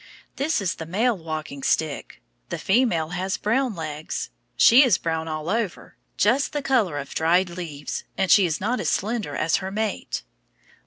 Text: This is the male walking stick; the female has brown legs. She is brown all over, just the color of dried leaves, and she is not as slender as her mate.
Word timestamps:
This 0.37 0.61
is 0.61 0.73
the 0.73 0.87
male 0.87 1.15
walking 1.15 1.61
stick; 1.61 2.23
the 2.49 2.57
female 2.57 3.09
has 3.09 3.37
brown 3.37 3.75
legs. 3.75 4.31
She 4.57 4.83
is 4.83 4.97
brown 4.97 5.27
all 5.27 5.47
over, 5.47 5.95
just 6.17 6.53
the 6.53 6.63
color 6.63 6.97
of 6.97 7.13
dried 7.13 7.51
leaves, 7.51 8.03
and 8.17 8.31
she 8.31 8.47
is 8.47 8.59
not 8.59 8.79
as 8.79 8.89
slender 8.89 9.35
as 9.35 9.57
her 9.57 9.69
mate. 9.69 10.23